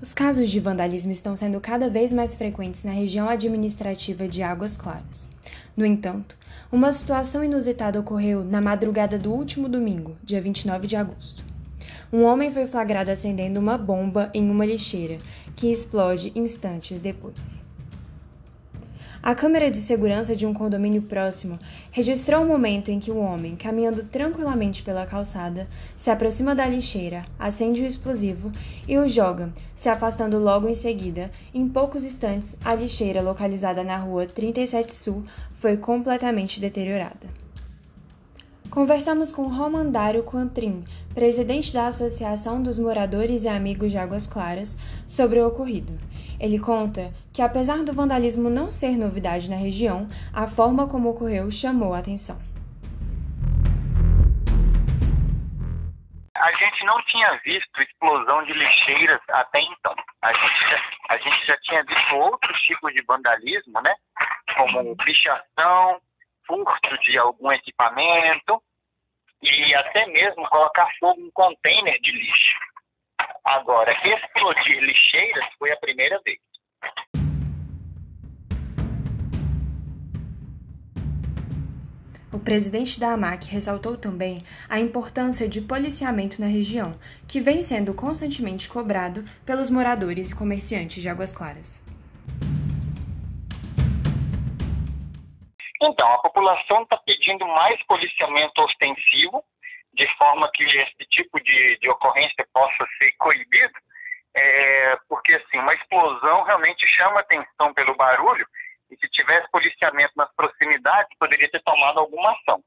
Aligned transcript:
Os 0.00 0.14
casos 0.14 0.50
de 0.50 0.60
vandalismo 0.60 1.12
estão 1.12 1.36
sendo 1.36 1.60
cada 1.60 1.88
vez 1.88 2.12
mais 2.12 2.34
frequentes 2.34 2.82
na 2.82 2.92
região 2.92 3.28
administrativa 3.28 4.28
de 4.28 4.42
Águas 4.42 4.76
Claras. 4.76 5.28
No 5.76 5.86
entanto, 5.86 6.36
uma 6.70 6.92
situação 6.92 7.44
inusitada 7.44 8.00
ocorreu 8.00 8.44
na 8.44 8.60
madrugada 8.60 9.18
do 9.18 9.32
último 9.32 9.68
domingo, 9.68 10.16
dia 10.22 10.40
29 10.40 10.86
de 10.86 10.96
agosto. 10.96 11.44
Um 12.12 12.24
homem 12.24 12.50
foi 12.52 12.66
flagrado 12.66 13.10
acendendo 13.10 13.60
uma 13.60 13.76
bomba 13.76 14.30
em 14.32 14.50
uma 14.50 14.64
lixeira, 14.64 15.18
que 15.54 15.70
explode 15.70 16.32
instantes 16.34 16.98
depois. 16.98 17.67
A 19.20 19.34
câmera 19.34 19.68
de 19.68 19.78
segurança 19.78 20.36
de 20.36 20.46
um 20.46 20.54
condomínio 20.54 21.02
próximo 21.02 21.58
registrou 21.90 22.42
o 22.42 22.46
momento 22.46 22.90
em 22.90 23.00
que 23.00 23.10
o 23.10 23.18
homem, 23.18 23.56
caminhando 23.56 24.04
tranquilamente 24.04 24.82
pela 24.82 25.06
calçada, 25.06 25.66
se 25.96 26.08
aproxima 26.08 26.54
da 26.54 26.66
lixeira, 26.66 27.24
acende 27.36 27.82
o 27.82 27.86
explosivo 27.86 28.52
e 28.86 28.96
o 28.96 29.08
joga, 29.08 29.52
se 29.74 29.88
afastando 29.88 30.38
logo 30.38 30.68
em 30.68 30.74
seguida. 30.74 31.32
Em 31.52 31.68
poucos 31.68 32.04
instantes, 32.04 32.56
a 32.64 32.74
lixeira, 32.74 33.20
localizada 33.20 33.82
na 33.82 33.96
rua 33.96 34.24
37 34.24 34.94
Sul, 34.94 35.24
foi 35.54 35.76
completamente 35.76 36.60
deteriorada. 36.60 37.47
Conversamos 38.78 39.32
com 39.32 39.48
Romandário 39.48 40.22
Contrim, 40.22 40.84
presidente 41.12 41.74
da 41.74 41.88
Associação 41.88 42.62
dos 42.62 42.78
Moradores 42.78 43.42
e 43.42 43.48
Amigos 43.48 43.90
de 43.90 43.98
Águas 43.98 44.24
Claras, 44.24 44.76
sobre 45.04 45.40
o 45.40 45.48
ocorrido. 45.48 45.98
Ele 46.38 46.60
conta 46.60 47.12
que, 47.34 47.42
apesar 47.42 47.82
do 47.82 47.92
vandalismo 47.92 48.48
não 48.48 48.68
ser 48.68 48.96
novidade 48.96 49.50
na 49.50 49.56
região, 49.56 50.06
a 50.32 50.46
forma 50.46 50.86
como 50.86 51.10
ocorreu 51.10 51.50
chamou 51.50 51.92
a 51.92 51.98
atenção. 51.98 52.38
A 56.36 56.52
gente 56.52 56.84
não 56.84 57.02
tinha 57.02 57.36
visto 57.44 57.82
explosão 57.82 58.44
de 58.44 58.52
lixeiras 58.52 59.20
até 59.30 59.60
então. 59.60 59.96
A 60.22 60.32
gente 60.32 60.70
já, 60.70 60.80
a 61.08 61.16
gente 61.16 61.46
já 61.46 61.56
tinha 61.62 61.82
visto 61.82 62.14
outros 62.14 62.56
tipos 62.60 62.94
de 62.94 63.02
vandalismo, 63.02 63.82
né? 63.82 63.92
Como 64.56 64.96
pichação, 64.98 66.00
furto 66.46 66.98
de 67.02 67.18
algum 67.18 67.50
equipamento 67.50 68.62
e 69.42 69.74
até 69.74 70.06
mesmo 70.06 70.48
colocar 70.48 70.88
fogo 70.98 71.20
em 71.20 71.30
container 71.30 72.00
de 72.00 72.12
lixo. 72.12 72.58
Agora, 73.44 73.92
explodir 74.04 74.80
lixeiras 74.80 75.46
foi 75.58 75.72
a 75.72 75.76
primeira 75.76 76.20
vez. 76.24 76.38
O 82.30 82.38
presidente 82.38 83.00
da 83.00 83.14
AMAC 83.14 83.46
ressaltou 83.46 83.96
também 83.96 84.44
a 84.68 84.78
importância 84.78 85.48
de 85.48 85.60
policiamento 85.60 86.40
na 86.40 86.46
região, 86.46 86.98
que 87.26 87.40
vem 87.40 87.62
sendo 87.62 87.94
constantemente 87.94 88.68
cobrado 88.68 89.24
pelos 89.46 89.70
moradores 89.70 90.30
e 90.30 90.36
comerciantes 90.36 91.02
de 91.02 91.08
Águas 91.08 91.32
Claras. 91.32 91.82
Então, 95.80 96.12
a 96.12 96.18
população 96.18 96.82
está 96.82 96.96
pedindo 96.98 97.46
mais 97.46 97.80
policiamento 97.84 98.60
ostensivo, 98.62 99.44
de 99.94 100.06
forma 100.16 100.50
que 100.52 100.64
esse 100.64 101.06
tipo 101.10 101.40
de, 101.40 101.78
de 101.78 101.88
ocorrência 101.88 102.46
possa 102.52 102.86
ser 102.98 103.12
coibido, 103.18 103.74
é, 104.34 104.98
porque 105.08 105.34
assim, 105.34 105.58
uma 105.58 105.74
explosão 105.74 106.42
realmente 106.42 106.86
chama 106.88 107.20
atenção 107.20 107.72
pelo 107.74 107.96
barulho, 107.96 108.46
e 108.90 108.96
se 108.96 109.08
tivesse 109.10 109.50
policiamento 109.50 110.12
nas 110.16 110.32
proximidades, 110.34 111.16
poderia 111.18 111.50
ter 111.50 111.62
tomado 111.62 112.00
alguma 112.00 112.32
ação. 112.32 112.62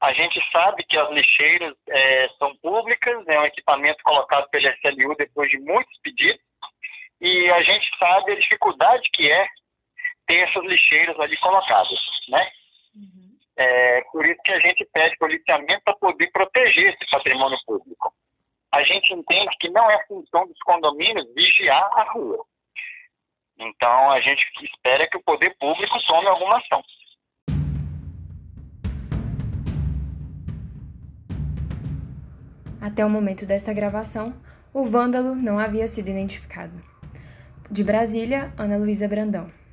A 0.00 0.12
gente 0.12 0.40
sabe 0.50 0.84
que 0.84 0.98
as 0.98 1.10
lixeiras 1.10 1.74
é, 1.88 2.28
são 2.38 2.54
públicas, 2.56 3.26
é 3.26 3.40
um 3.40 3.44
equipamento 3.44 4.02
colocado 4.02 4.48
pela 4.50 4.70
SLU 4.74 5.16
depois 5.16 5.50
de 5.50 5.58
muitos 5.58 5.98
pedidos, 6.00 6.42
e 7.20 7.50
a 7.50 7.62
gente 7.62 7.88
sabe 7.98 8.32
a 8.32 8.36
dificuldade 8.36 9.08
que 9.12 9.30
é 9.30 9.48
ter 10.26 10.48
essas 10.48 10.64
lixeiras 10.64 11.18
ali 11.18 11.36
colocadas, 11.38 12.00
né? 12.28 12.50
Uhum. 12.94 13.34
É, 13.56 14.00
por 14.12 14.26
isso 14.26 14.40
que 14.44 14.52
a 14.52 14.60
gente 14.60 14.84
pede 14.92 15.16
policiamento 15.16 15.82
para 15.84 15.94
poder 15.96 16.30
proteger 16.32 16.94
esse 16.94 17.10
patrimônio 17.10 17.58
público. 17.66 18.12
A 18.72 18.82
gente 18.82 19.14
entende 19.14 19.56
que 19.60 19.70
não 19.70 19.88
é 19.90 20.04
função 20.06 20.46
dos 20.46 20.58
condomínios 20.60 21.32
vigiar 21.34 21.88
a 21.96 22.12
rua. 22.12 22.44
Então, 23.56 24.10
a 24.10 24.20
gente 24.20 24.44
espera 24.64 25.08
que 25.08 25.16
o 25.16 25.22
poder 25.22 25.56
público 25.60 25.96
tome 26.06 26.26
alguma 26.26 26.58
ação. 26.58 26.82
Até 32.82 33.04
o 33.06 33.08
momento 33.08 33.46
desta 33.46 33.72
gravação, 33.72 34.34
o 34.72 34.84
vândalo 34.84 35.34
não 35.36 35.58
havia 35.58 35.86
sido 35.86 36.10
identificado. 36.10 36.74
De 37.70 37.82
Brasília, 37.82 38.52
Ana 38.58 38.76
Luísa 38.76 39.08
Brandão. 39.08 39.63